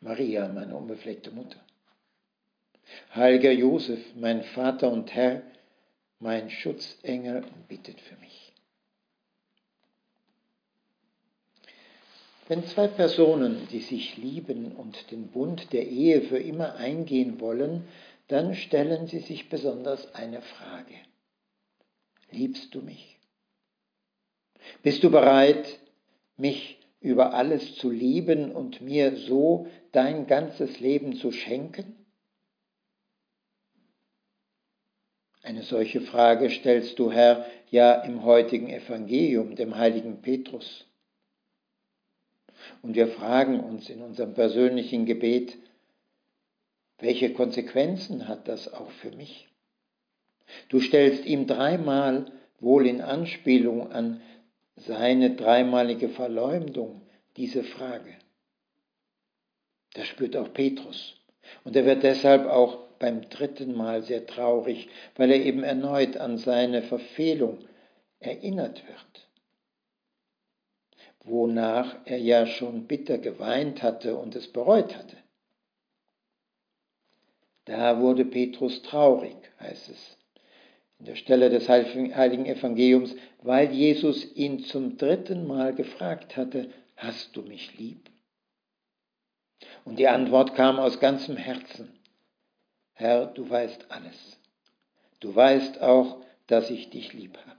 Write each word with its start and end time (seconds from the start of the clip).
Maria, 0.00 0.48
meine 0.48 0.76
unbefleckte 0.76 1.30
Mutter. 1.30 1.60
Heiliger 3.14 3.50
Josef, 3.50 4.00
mein 4.14 4.42
Vater 4.42 4.90
und 4.92 5.12
Herr, 5.14 5.42
mein 6.20 6.50
Schutzengel, 6.50 7.44
bittet 7.68 8.00
für 8.00 8.16
mich. 8.16 8.52
Wenn 12.48 12.64
zwei 12.64 12.86
Personen, 12.86 13.66
die 13.72 13.80
sich 13.80 14.16
lieben 14.16 14.72
und 14.72 15.10
den 15.10 15.28
Bund 15.28 15.72
der 15.72 15.86
Ehe 15.88 16.22
für 16.22 16.38
immer 16.38 16.76
eingehen 16.76 17.40
wollen, 17.40 17.88
dann 18.28 18.54
stellen 18.54 19.08
sie 19.08 19.18
sich 19.18 19.48
besonders 19.48 20.14
eine 20.14 20.42
Frage. 20.42 20.94
Liebst 22.30 22.74
du 22.74 22.82
mich? 22.82 23.18
Bist 24.82 25.02
du 25.02 25.10
bereit, 25.10 25.78
mich 26.36 26.78
über 27.00 27.34
alles 27.34 27.76
zu 27.76 27.90
lieben 27.90 28.52
und 28.52 28.80
mir 28.80 29.16
so 29.16 29.68
dein 29.92 30.26
ganzes 30.26 30.80
Leben 30.80 31.16
zu 31.16 31.32
schenken? 31.32 31.96
Eine 35.42 35.62
solche 35.62 36.00
Frage 36.00 36.50
stellst 36.50 36.98
du, 36.98 37.12
Herr, 37.12 37.46
ja 37.70 37.94
im 38.02 38.24
heutigen 38.24 38.68
Evangelium, 38.68 39.54
dem 39.54 39.76
heiligen 39.76 40.20
Petrus. 40.20 40.86
Und 42.82 42.96
wir 42.96 43.06
fragen 43.06 43.60
uns 43.60 43.88
in 43.88 44.02
unserem 44.02 44.34
persönlichen 44.34 45.06
Gebet, 45.06 45.56
welche 46.98 47.32
Konsequenzen 47.32 48.26
hat 48.26 48.48
das 48.48 48.72
auch 48.72 48.90
für 48.90 49.12
mich? 49.12 49.48
Du 50.68 50.80
stellst 50.80 51.26
ihm 51.26 51.46
dreimal, 51.46 52.32
wohl 52.58 52.86
in 52.86 53.00
Anspielung 53.00 53.92
an 53.92 54.20
seine 54.76 55.34
dreimalige 55.34 56.08
Verleumdung, 56.08 57.02
diese 57.36 57.64
Frage. 57.64 58.14
Das 59.94 60.06
spürt 60.06 60.36
auch 60.36 60.52
Petrus. 60.52 61.16
Und 61.64 61.76
er 61.76 61.86
wird 61.86 62.02
deshalb 62.02 62.46
auch 62.46 62.78
beim 62.98 63.28
dritten 63.28 63.74
Mal 63.74 64.02
sehr 64.02 64.26
traurig, 64.26 64.88
weil 65.16 65.30
er 65.30 65.44
eben 65.44 65.62
erneut 65.62 66.16
an 66.16 66.38
seine 66.38 66.82
Verfehlung 66.82 67.58
erinnert 68.20 68.86
wird. 68.86 69.28
Wonach 71.24 71.96
er 72.04 72.18
ja 72.18 72.46
schon 72.46 72.86
bitter 72.86 73.18
geweint 73.18 73.82
hatte 73.82 74.16
und 74.16 74.36
es 74.36 74.52
bereut 74.52 74.96
hatte. 74.96 75.16
Da 77.64 78.00
wurde 78.00 78.24
Petrus 78.24 78.82
traurig, 78.82 79.36
heißt 79.58 79.88
es 79.88 80.16
in 80.98 81.04
der 81.06 81.16
Stelle 81.16 81.50
des 81.50 81.68
heiligen 81.68 82.46
Evangeliums, 82.46 83.14
weil 83.42 83.70
Jesus 83.72 84.34
ihn 84.34 84.60
zum 84.60 84.96
dritten 84.96 85.46
Mal 85.46 85.74
gefragt 85.74 86.36
hatte, 86.36 86.70
hast 86.96 87.36
du 87.36 87.42
mich 87.42 87.76
lieb? 87.78 88.10
Und 89.84 89.98
die 89.98 90.08
Antwort 90.08 90.54
kam 90.54 90.78
aus 90.78 90.98
ganzem 91.00 91.36
Herzen. 91.36 91.92
Herr, 92.92 93.26
du 93.26 93.48
weißt 93.48 93.90
alles. 93.90 94.40
Du 95.20 95.34
weißt 95.34 95.80
auch, 95.82 96.22
dass 96.46 96.70
ich 96.70 96.90
dich 96.90 97.12
lieb 97.12 97.38
habe. 97.46 97.56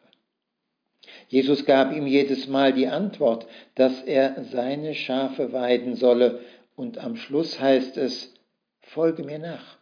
Jesus 1.30 1.66
gab 1.66 1.94
ihm 1.94 2.08
jedes 2.08 2.48
Mal 2.48 2.74
die 2.74 2.88
Antwort, 2.88 3.48
dass 3.76 4.02
er 4.04 4.44
seine 4.46 4.96
Schafe 4.96 5.54
weiden 5.54 5.96
solle, 5.96 6.42
und 6.76 7.00
am 7.00 7.16
Schluss 7.16 7.60
heißt 7.60 7.98
es, 7.98 8.34
folge 8.82 9.24
mir 9.24 9.40
nach. 9.40 9.78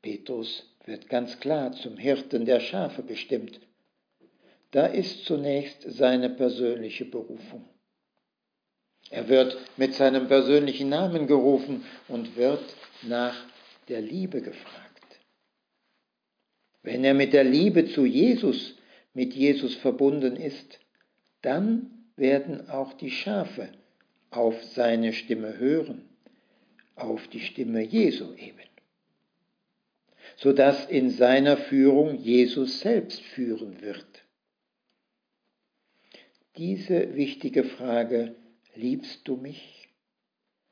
Petrus 0.00 0.74
wird 0.86 1.08
ganz 1.08 1.38
klar 1.40 1.72
zum 1.72 1.98
Hirten 1.98 2.46
der 2.46 2.60
Schafe 2.60 3.02
bestimmt. 3.02 3.60
Da 4.70 4.86
ist 4.86 5.24
zunächst 5.24 5.82
seine 5.86 6.30
persönliche 6.30 7.04
Berufung. 7.04 7.68
Er 9.10 9.28
wird 9.28 9.56
mit 9.76 9.94
seinem 9.94 10.26
persönlichen 10.26 10.88
Namen 10.88 11.26
gerufen 11.26 11.84
und 12.08 12.36
wird 12.36 12.64
nach 13.02 13.36
der 13.88 14.00
Liebe 14.00 14.42
gefragt. 14.42 14.86
Wenn 16.82 17.04
er 17.04 17.14
mit 17.14 17.32
der 17.32 17.44
Liebe 17.44 17.86
zu 17.86 18.04
Jesus, 18.04 18.76
mit 19.14 19.34
Jesus 19.34 19.74
verbunden 19.74 20.36
ist, 20.36 20.78
dann 21.42 21.90
werden 22.16 22.68
auch 22.70 22.92
die 22.94 23.10
Schafe 23.10 23.68
auf 24.30 24.62
seine 24.62 25.12
Stimme 25.12 25.58
hören, 25.58 26.08
auf 26.94 27.28
die 27.28 27.40
Stimme 27.40 27.82
Jesu 27.82 28.34
eben, 28.34 28.58
sodass 30.46 30.86
in 30.86 31.10
seiner 31.10 31.56
Führung 31.56 32.18
Jesus 32.18 32.78
selbst 32.78 33.20
führen 33.20 33.80
wird. 33.80 34.06
Diese 36.56 37.16
wichtige 37.16 37.64
Frage 37.64 38.36
liebst 38.76 39.26
du 39.26 39.34
mich? 39.34 39.88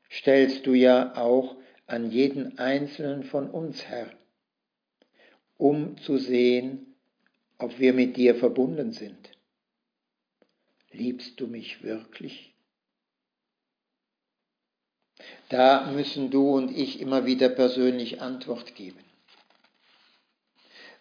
Stellst 0.09 0.65
du 0.65 0.73
ja 0.75 1.17
auch 1.17 1.57
an 1.87 2.09
jeden 2.09 2.57
einzelnen 2.57 3.23
von 3.23 3.49
uns, 3.49 3.85
Herr, 3.85 4.09
um 5.57 5.97
zu 5.97 6.19
sehen, 6.19 6.95
ob 7.57 7.77
wir 7.77 7.91
mit 7.91 8.15
dir 8.15 8.35
verbunden 8.35 8.93
sind. 8.93 9.29
Liebst 10.93 11.37
du 11.41 11.47
mich 11.47 11.83
wirklich? 11.83 12.53
Da 15.49 15.91
müssen 15.91 16.31
du 16.31 16.55
und 16.55 16.71
ich 16.71 17.01
immer 17.01 17.25
wieder 17.25 17.49
persönlich 17.49 18.21
Antwort 18.21 18.73
geben. 18.75 19.04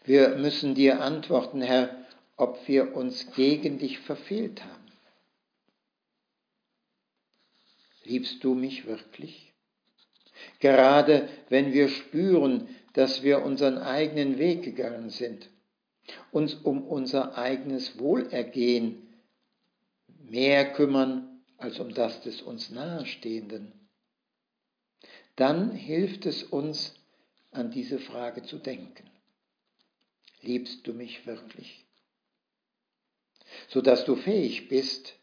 Wir 0.04 0.36
müssen 0.36 0.74
dir 0.74 1.00
antworten, 1.00 1.62
Herr, 1.62 2.04
ob 2.36 2.68
wir 2.68 2.94
uns 2.94 3.32
gegen 3.32 3.78
dich 3.78 3.98
verfehlt 4.00 4.62
haben. 4.62 4.92
Liebst 8.04 8.44
du 8.44 8.54
mich 8.54 8.86
wirklich? 8.86 9.54
Gerade 10.60 11.28
wenn 11.48 11.72
wir 11.72 11.88
spüren, 11.88 12.68
dass 12.92 13.22
wir 13.22 13.42
unseren 13.42 13.78
eigenen 13.78 14.38
Weg 14.38 14.62
gegangen 14.62 15.08
sind, 15.08 15.48
uns 16.30 16.54
um 16.54 16.86
unser 16.86 17.38
eigenes 17.38 17.98
Wohlergehen 17.98 19.14
mehr 20.18 20.70
kümmern 20.72 21.40
als 21.56 21.78
um 21.80 21.94
das 21.94 22.20
des 22.20 22.42
uns 22.42 22.70
Nahestehenden, 22.70 23.72
dann 25.36 25.72
hilft 25.72 26.26
es 26.26 26.42
uns, 26.42 26.94
an 27.52 27.70
diese 27.70 28.00
Frage 28.00 28.42
zu 28.42 28.58
denken. 28.58 29.13
Liebst 30.44 30.86
du 30.86 30.92
mich 30.92 31.26
wirklich? 31.26 31.84
Sodass 33.68 34.04
du 34.04 34.16
fähig 34.16 34.68
bist, 34.68 35.14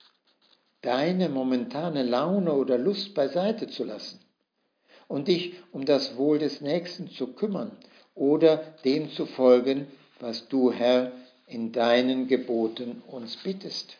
deine 0.81 1.29
momentane 1.29 2.03
Laune 2.03 2.53
oder 2.53 2.77
Lust 2.77 3.13
beiseite 3.13 3.67
zu 3.67 3.83
lassen 3.83 4.19
und 5.07 5.27
dich 5.27 5.53
um 5.71 5.85
das 5.85 6.17
Wohl 6.17 6.39
des 6.39 6.61
Nächsten 6.61 7.09
zu 7.09 7.33
kümmern 7.33 7.71
oder 8.15 8.57
dem 8.83 9.11
zu 9.11 9.25
folgen, 9.25 9.87
was 10.19 10.47
du, 10.47 10.71
Herr, 10.71 11.11
in 11.47 11.71
deinen 11.71 12.27
Geboten 12.27 13.01
uns 13.07 13.35
bittest. 13.37 13.97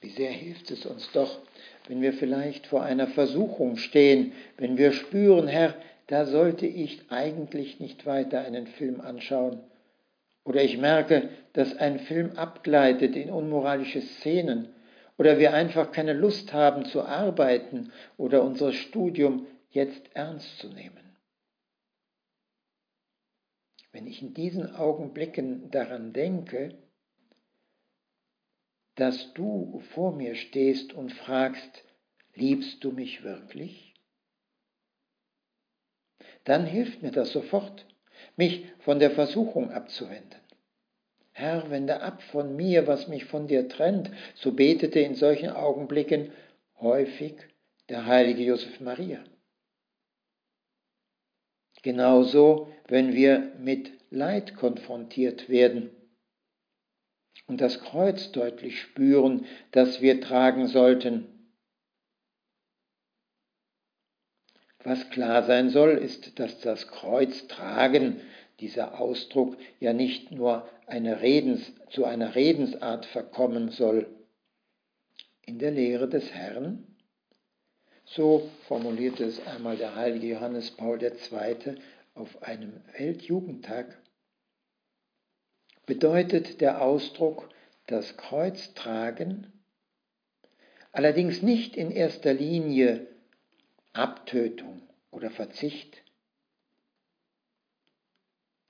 Wie 0.00 0.10
sehr 0.10 0.30
hilft 0.30 0.70
es 0.70 0.86
uns 0.86 1.10
doch, 1.12 1.38
wenn 1.86 2.00
wir 2.02 2.12
vielleicht 2.12 2.66
vor 2.66 2.82
einer 2.82 3.06
Versuchung 3.06 3.76
stehen, 3.76 4.32
wenn 4.56 4.76
wir 4.76 4.92
spüren, 4.92 5.46
Herr, 5.46 5.74
da 6.10 6.26
sollte 6.26 6.66
ich 6.66 7.10
eigentlich 7.10 7.78
nicht 7.78 8.04
weiter 8.04 8.40
einen 8.40 8.66
Film 8.66 9.00
anschauen 9.00 9.60
oder 10.42 10.64
ich 10.64 10.78
merke, 10.78 11.30
dass 11.52 11.76
ein 11.76 12.00
Film 12.00 12.32
abgleitet 12.32 13.14
in 13.14 13.30
unmoralische 13.30 14.00
Szenen. 14.02 14.74
Oder 15.16 15.38
wir 15.38 15.54
einfach 15.54 15.92
keine 15.92 16.12
Lust 16.14 16.52
haben 16.52 16.86
zu 16.86 17.02
arbeiten 17.02 17.92
oder 18.16 18.42
unser 18.42 18.72
Studium 18.72 19.46
jetzt 19.70 20.02
ernst 20.14 20.58
zu 20.58 20.68
nehmen. 20.68 21.16
Wenn 23.92 24.08
ich 24.08 24.22
in 24.22 24.34
diesen 24.34 24.74
Augenblicken 24.74 25.70
daran 25.70 26.12
denke, 26.12 26.76
dass 28.96 29.32
du 29.34 29.80
vor 29.92 30.12
mir 30.16 30.34
stehst 30.34 30.92
und 30.92 31.12
fragst, 31.12 31.84
liebst 32.34 32.82
du 32.82 32.90
mich 32.90 33.22
wirklich? 33.22 33.89
Dann 36.44 36.66
hilft 36.66 37.02
mir 37.02 37.10
das 37.10 37.32
sofort 37.32 37.86
mich 38.36 38.64
von 38.80 38.98
der 38.98 39.10
Versuchung 39.10 39.70
abzuwenden. 39.70 40.40
Herr, 41.32 41.70
wende 41.70 42.00
ab 42.02 42.22
von 42.22 42.56
mir, 42.56 42.86
was 42.86 43.08
mich 43.08 43.24
von 43.24 43.46
dir 43.46 43.68
trennt, 43.68 44.10
so 44.34 44.52
betete 44.52 45.00
in 45.00 45.14
solchen 45.14 45.50
Augenblicken 45.50 46.32
häufig 46.80 47.34
der 47.88 48.06
heilige 48.06 48.42
Josef 48.42 48.80
Maria. 48.80 49.22
Genauso, 51.82 52.68
wenn 52.88 53.14
wir 53.14 53.52
mit 53.58 53.90
Leid 54.10 54.56
konfrontiert 54.56 55.48
werden 55.48 55.90
und 57.46 57.60
das 57.60 57.80
Kreuz 57.80 58.32
deutlich 58.32 58.80
spüren, 58.80 59.46
das 59.70 60.00
wir 60.00 60.20
tragen 60.20 60.66
sollten. 60.66 61.39
Was 64.82 65.10
klar 65.10 65.44
sein 65.44 65.70
soll, 65.70 65.90
ist, 65.90 66.38
dass 66.38 66.60
das 66.60 66.88
Kreuz 66.88 67.46
tragen, 67.48 68.20
dieser 68.60 69.00
Ausdruck 69.00 69.56
ja 69.78 69.92
nicht 69.92 70.30
nur 70.30 70.68
eine 70.86 71.20
Redens, 71.22 71.72
zu 71.90 72.04
einer 72.04 72.34
Redensart 72.34 73.06
verkommen 73.06 73.70
soll. 73.70 74.06
In 75.44 75.58
der 75.58 75.70
Lehre 75.70 76.08
des 76.08 76.32
Herrn, 76.32 76.86
so 78.04 78.48
formulierte 78.66 79.24
es 79.24 79.46
einmal 79.46 79.76
der 79.76 79.96
heilige 79.96 80.28
Johannes 80.28 80.70
Paul 80.72 81.02
II. 81.02 81.76
auf 82.14 82.42
einem 82.42 82.72
Weltjugendtag, 82.96 83.98
bedeutet 85.86 86.60
der 86.60 86.82
Ausdruck 86.82 87.48
das 87.86 88.16
Kreuz 88.16 88.74
tragen, 88.74 89.52
allerdings 90.92 91.42
nicht 91.42 91.76
in 91.76 91.90
erster 91.90 92.32
Linie 92.32 93.06
Abtötung 93.92 94.82
oder 95.10 95.30
Verzicht. 95.30 96.02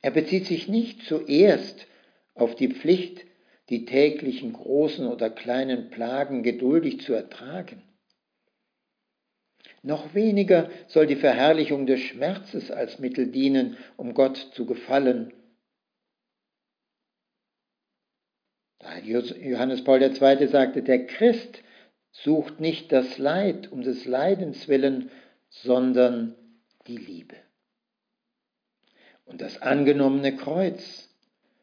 Er 0.03 0.11
bezieht 0.11 0.47
sich 0.47 0.69
nicht 0.69 1.03
zuerst 1.03 1.87
auf 2.35 2.55
die 2.55 2.69
Pflicht, 2.69 3.25
die 3.69 3.85
täglichen 3.85 4.53
großen 4.53 5.07
oder 5.07 5.31
kleinen 5.31 5.91
Plagen 5.91 6.43
geduldig 6.43 7.03
zu 7.03 7.13
ertragen. 7.13 7.83
Noch 9.83 10.15
weniger 10.15 10.71
soll 10.89 11.07
die 11.07 11.17
Verherrlichung 11.17 11.87
des 11.87 12.01
Schmerzes 12.01 12.71
als 12.71 12.99
Mittel 12.99 13.29
dienen, 13.29 13.77
um 13.97 14.15
Gott 14.15 14.37
zu 14.55 14.67
gefallen 14.67 15.33
Johannes 19.05 19.85
Paul 19.85 20.03
II. 20.03 20.47
sagte, 20.47 20.83
der 20.83 21.07
Christ 21.07 21.63
sucht 22.13 22.61
nicht 22.61 22.93
das 22.93 23.19
Leid 23.19 23.71
um 23.71 23.83
des 23.83 24.05
Leidens 24.05 24.69
willen, 24.69 25.11
sondern 25.49 26.35
die 26.87 26.97
Liebe. 26.97 27.37
Und 29.27 29.41
das 29.41 29.63
angenommene 29.63 30.37
Kreuz 30.37 31.09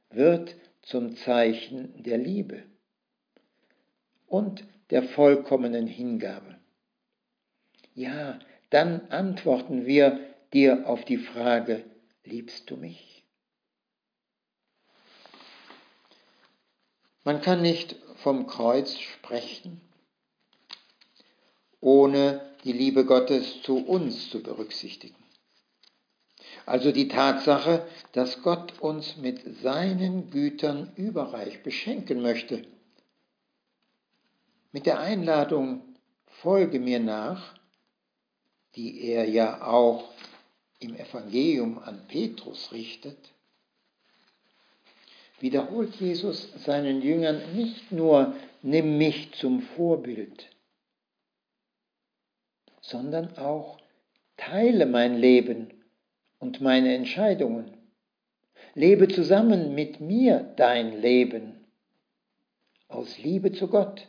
wird 0.10 0.56
zum 0.82 1.16
Zeichen 1.18 2.02
der 2.04 2.18
Liebe 2.18 2.64
und 4.28 4.66
der 4.90 5.04
vollkommenen 5.04 5.86
Hingabe. 5.86 6.58
Ja, 7.94 8.40
dann 8.70 9.08
antworten 9.10 9.86
wir 9.86 10.20
dir 10.54 10.88
auf 10.88 11.04
die 11.04 11.18
Frage, 11.18 11.84
liebst 12.24 12.70
du 12.70 12.78
mich? 12.78 13.24
Man 17.24 17.42
kann 17.42 17.62
nicht 17.62 17.98
vom 18.16 18.48
Kreuz 18.48 18.98
sprechen, 18.98 19.82
ohne 21.82 22.42
die 22.64 22.74
Liebe 22.74 23.06
Gottes 23.06 23.62
zu 23.64 23.78
uns 23.78 24.30
zu 24.30 24.42
berücksichtigen. 24.42 25.16
Also 26.66 26.92
die 26.92 27.08
Tatsache, 27.08 27.88
dass 28.12 28.42
Gott 28.42 28.80
uns 28.82 29.16
mit 29.18 29.62
seinen 29.62 30.30
Gütern 30.32 30.92
überreich 30.96 31.64
beschenken 31.64 32.22
möchte. 32.22 32.64
Mit 34.74 34.86
der 34.86 35.00
Einladung, 35.00 35.82
folge 36.42 36.80
mir 36.80 37.00
nach, 37.00 37.56
die 38.76 39.02
er 39.02 39.30
ja 39.30 39.66
auch 39.66 40.12
im 40.80 40.96
Evangelium 40.96 41.80
an 41.80 42.06
Petrus 42.08 42.72
richtet, 42.72 43.18
wiederholt 45.40 45.96
Jesus 45.96 46.50
seinen 46.66 47.02
Jüngern 47.02 47.56
nicht 47.56 47.92
nur, 47.92 48.36
nimm 48.62 48.98
mich 48.98 49.32
zum 49.34 49.62
Vorbild, 49.62 50.50
sondern 52.88 53.38
auch, 53.38 53.78
teile 54.38 54.86
mein 54.86 55.18
Leben 55.18 55.74
und 56.40 56.62
meine 56.62 56.96
Entscheidungen. 56.96 57.76
Lebe 58.74 59.08
zusammen 59.08 59.76
mit 59.76 60.00
mir 60.00 60.54
dein 60.56 61.02
Leben 61.02 61.66
aus 62.88 63.18
Liebe 63.18 63.52
zu 63.52 63.68
Gott 63.68 64.08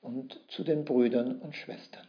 und 0.00 0.38
zu 0.48 0.64
den 0.64 0.84
Brüdern 0.84 1.40
und 1.40 1.54
Schwestern. 1.56 2.06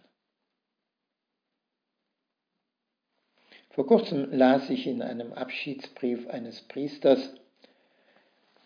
Vor 3.70 3.88
kurzem 3.88 4.32
las 4.32 4.70
ich 4.70 4.86
in 4.88 5.02
einem 5.02 5.32
Abschiedsbrief 5.34 6.28
eines 6.28 6.62
Priesters, 6.64 7.34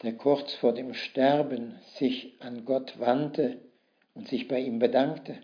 der 0.01 0.13
kurz 0.13 0.53
vor 0.55 0.73
dem 0.73 0.93
Sterben 0.93 1.79
sich 1.97 2.41
an 2.41 2.65
Gott 2.65 2.99
wandte 2.99 3.59
und 4.13 4.27
sich 4.29 4.47
bei 4.47 4.59
ihm 4.59 4.79
bedankte. 4.79 5.37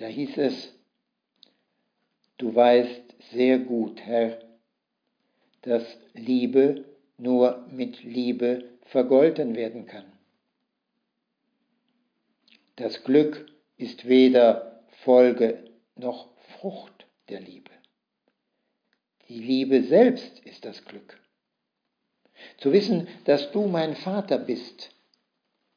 Da 0.00 0.06
hieß 0.06 0.38
es, 0.38 0.72
du 2.38 2.54
weißt 2.54 3.02
sehr 3.32 3.58
gut, 3.58 4.00
Herr, 4.00 4.38
dass 5.60 5.84
Liebe 6.14 6.86
nur 7.18 7.66
mit 7.70 8.02
Liebe 8.02 8.64
vergolten 8.86 9.54
werden 9.54 9.84
kann. 9.84 10.10
Das 12.76 13.04
Glück 13.04 13.44
ist 13.76 14.08
weder 14.08 14.86
Folge 15.04 15.70
noch 15.96 16.30
Frucht 16.58 17.06
der 17.28 17.40
Liebe. 17.40 17.70
Die 19.28 19.40
Liebe 19.40 19.82
selbst 19.82 20.38
ist 20.46 20.64
das 20.64 20.82
Glück. 20.86 21.20
Zu 22.56 22.72
wissen, 22.72 23.06
dass 23.26 23.52
du 23.52 23.66
mein 23.66 23.94
Vater 23.96 24.38
bist, 24.38 24.92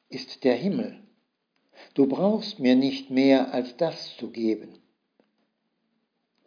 ist 0.07 0.45
der 0.45 0.55
Himmel. 0.55 1.02
Du 1.93 2.07
brauchst 2.07 2.59
mir 2.59 2.75
nicht 2.75 3.09
mehr 3.09 3.53
als 3.53 3.77
das 3.77 4.17
zu 4.17 4.31
geben. 4.31 4.79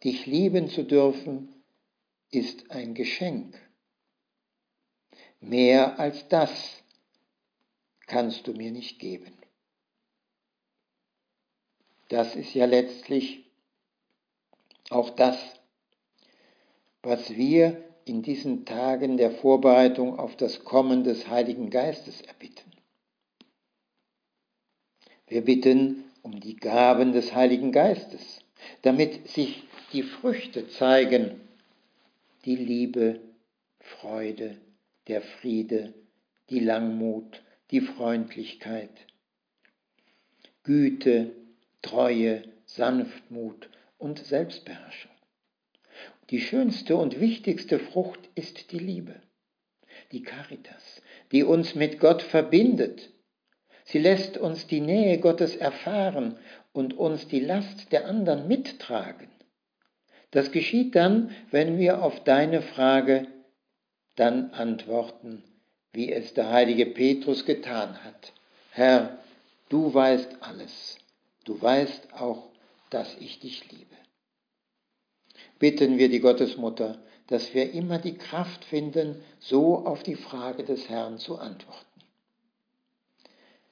Dich 0.03 0.25
lieben 0.25 0.69
zu 0.69 0.83
dürfen, 0.83 1.55
ist 2.29 2.69
ein 2.71 2.93
Geschenk. 2.93 3.57
Mehr 5.39 5.99
als 5.99 6.27
das 6.27 6.83
kannst 8.05 8.47
du 8.47 8.53
mir 8.53 8.71
nicht 8.71 8.99
geben. 8.99 9.33
Das 12.09 12.35
ist 12.35 12.53
ja 12.53 12.65
letztlich 12.65 13.45
auch 14.89 15.09
das, 15.11 15.37
was 17.03 17.29
wir 17.35 17.83
in 18.05 18.21
diesen 18.21 18.65
Tagen 18.65 19.17
der 19.17 19.31
Vorbereitung 19.31 20.17
auf 20.17 20.35
das 20.37 20.63
Kommen 20.63 21.03
des 21.03 21.27
Heiligen 21.27 21.69
Geistes 21.69 22.21
erbitten. 22.21 22.76
Wir 25.27 25.43
bitten 25.43 26.05
um 26.21 26.39
die 26.39 26.55
Gaben 26.55 27.11
des 27.11 27.35
Heiligen 27.35 27.71
Geistes, 27.71 28.39
damit 28.81 29.27
sich 29.27 29.63
die 29.93 30.03
Früchte 30.03 30.67
zeigen, 30.69 31.41
die 32.45 32.55
Liebe, 32.55 33.19
Freude, 33.79 34.57
der 35.07 35.21
Friede, 35.21 35.93
die 36.49 36.59
Langmut, 36.59 37.43
die 37.71 37.81
Freundlichkeit, 37.81 38.89
Güte, 40.63 41.31
Treue, 41.81 42.43
Sanftmut 42.65 43.69
und 43.97 44.19
Selbstbeherrschung. 44.19 45.11
Die 46.29 46.41
schönste 46.41 46.97
und 46.97 47.19
wichtigste 47.19 47.79
Frucht 47.79 48.19
ist 48.35 48.71
die 48.71 48.79
Liebe, 48.79 49.15
die 50.11 50.23
Caritas, 50.23 51.01
die 51.31 51.43
uns 51.43 51.75
mit 51.75 51.99
Gott 51.99 52.21
verbindet. 52.21 53.09
Sie 53.87 53.99
lässt 53.99 54.37
uns 54.37 54.67
die 54.67 54.79
Nähe 54.79 55.19
Gottes 55.19 55.55
erfahren 55.55 56.37
und 56.71 56.97
uns 56.97 57.27
die 57.27 57.39
Last 57.39 57.91
der 57.91 58.05
anderen 58.05 58.47
mittragen. 58.47 59.27
Das 60.31 60.51
geschieht 60.51 60.95
dann, 60.95 61.31
wenn 61.51 61.77
wir 61.77 62.03
auf 62.03 62.23
deine 62.23 62.61
Frage 62.61 63.27
dann 64.15 64.51
antworten, 64.51 65.43
wie 65.93 66.11
es 66.11 66.33
der 66.33 66.51
heilige 66.51 66.85
Petrus 66.85 67.45
getan 67.45 68.03
hat. 68.03 68.33
Herr, 68.71 69.17
du 69.69 69.93
weißt 69.93 70.37
alles, 70.41 70.97
du 71.45 71.61
weißt 71.61 72.13
auch, 72.13 72.49
dass 72.89 73.15
ich 73.19 73.39
dich 73.39 73.71
liebe 73.71 73.97
bitten 75.59 75.97
wir 75.97 76.09
die 76.09 76.19
Gottesmutter, 76.19 76.97
dass 77.27 77.53
wir 77.53 77.71
immer 77.73 77.99
die 77.99 78.17
Kraft 78.17 78.63
finden, 78.65 79.21
so 79.39 79.85
auf 79.85 80.03
die 80.03 80.15
Frage 80.15 80.63
des 80.63 80.89
Herrn 80.89 81.17
zu 81.17 81.37
antworten. 81.37 81.96